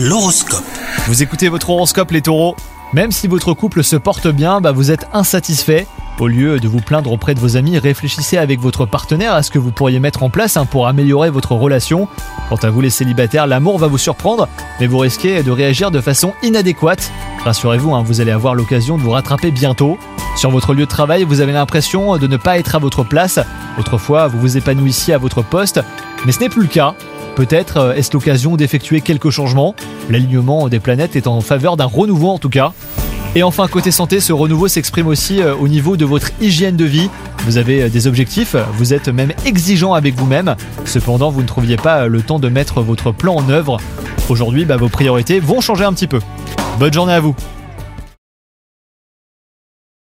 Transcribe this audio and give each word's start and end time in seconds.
L'horoscope. 0.00 0.62
Vous 1.08 1.24
écoutez 1.24 1.48
votre 1.48 1.70
horoscope 1.70 2.12
les 2.12 2.22
taureaux 2.22 2.54
Même 2.92 3.10
si 3.10 3.26
votre 3.26 3.52
couple 3.52 3.82
se 3.82 3.96
porte 3.96 4.28
bien, 4.28 4.60
bah 4.60 4.70
vous 4.70 4.92
êtes 4.92 5.08
insatisfait. 5.12 5.88
Au 6.20 6.28
lieu 6.28 6.60
de 6.60 6.68
vous 6.68 6.80
plaindre 6.80 7.10
auprès 7.10 7.34
de 7.34 7.40
vos 7.40 7.56
amis, 7.56 7.78
réfléchissez 7.78 8.38
avec 8.38 8.60
votre 8.60 8.86
partenaire 8.86 9.34
à 9.34 9.42
ce 9.42 9.50
que 9.50 9.58
vous 9.58 9.72
pourriez 9.72 9.98
mettre 9.98 10.22
en 10.22 10.30
place 10.30 10.56
hein, 10.56 10.66
pour 10.66 10.86
améliorer 10.86 11.30
votre 11.30 11.56
relation. 11.56 12.06
Quant 12.48 12.60
à 12.62 12.70
vous 12.70 12.80
les 12.80 12.90
célibataires, 12.90 13.48
l'amour 13.48 13.76
va 13.78 13.88
vous 13.88 13.98
surprendre, 13.98 14.48
mais 14.78 14.86
vous 14.86 14.98
risquez 14.98 15.42
de 15.42 15.50
réagir 15.50 15.90
de 15.90 16.00
façon 16.00 16.32
inadéquate. 16.44 17.10
Rassurez-vous, 17.42 17.92
hein, 17.92 18.04
vous 18.06 18.20
allez 18.20 18.30
avoir 18.30 18.54
l'occasion 18.54 18.98
de 18.98 19.02
vous 19.02 19.10
rattraper 19.10 19.50
bientôt. 19.50 19.98
Sur 20.36 20.52
votre 20.52 20.74
lieu 20.74 20.84
de 20.84 20.90
travail, 20.90 21.24
vous 21.24 21.40
avez 21.40 21.52
l'impression 21.52 22.16
de 22.18 22.26
ne 22.28 22.36
pas 22.36 22.56
être 22.58 22.76
à 22.76 22.78
votre 22.78 23.02
place. 23.02 23.40
Autrefois, 23.80 24.28
vous 24.28 24.38
vous 24.38 24.56
épanouissiez 24.56 25.14
à 25.14 25.18
votre 25.18 25.42
poste, 25.42 25.80
mais 26.24 26.30
ce 26.30 26.38
n'est 26.38 26.48
plus 26.48 26.62
le 26.62 26.68
cas. 26.68 26.94
Peut-être 27.38 27.76
euh, 27.76 27.94
est-ce 27.94 28.12
l'occasion 28.14 28.56
d'effectuer 28.56 29.00
quelques 29.00 29.30
changements. 29.30 29.76
L'alignement 30.10 30.68
des 30.68 30.80
planètes 30.80 31.14
est 31.14 31.28
en 31.28 31.40
faveur 31.40 31.76
d'un 31.76 31.84
renouveau 31.84 32.30
en 32.30 32.40
tout 32.40 32.48
cas. 32.48 32.72
Et 33.36 33.44
enfin, 33.44 33.68
côté 33.68 33.92
santé, 33.92 34.18
ce 34.18 34.32
renouveau 34.32 34.66
s'exprime 34.66 35.06
aussi 35.06 35.40
euh, 35.40 35.54
au 35.54 35.68
niveau 35.68 35.96
de 35.96 36.04
votre 36.04 36.32
hygiène 36.40 36.74
de 36.74 36.84
vie. 36.84 37.08
Vous 37.46 37.56
avez 37.56 37.82
euh, 37.82 37.88
des 37.88 38.08
objectifs, 38.08 38.56
vous 38.72 38.92
êtes 38.92 39.06
même 39.06 39.32
exigeant 39.46 39.92
avec 39.92 40.16
vous-même. 40.16 40.56
Cependant, 40.84 41.30
vous 41.30 41.42
ne 41.42 41.46
trouviez 41.46 41.76
pas 41.76 42.08
le 42.08 42.22
temps 42.22 42.40
de 42.40 42.48
mettre 42.48 42.80
votre 42.80 43.12
plan 43.12 43.36
en 43.36 43.48
œuvre. 43.48 43.78
Aujourd'hui, 44.28 44.64
bah, 44.64 44.76
vos 44.76 44.88
priorités 44.88 45.38
vont 45.38 45.60
changer 45.60 45.84
un 45.84 45.92
petit 45.92 46.08
peu. 46.08 46.18
Bonne 46.80 46.92
journée 46.92 47.12
à 47.12 47.20
vous 47.20 47.36